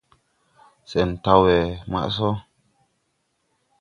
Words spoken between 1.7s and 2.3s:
maʼ sɔ.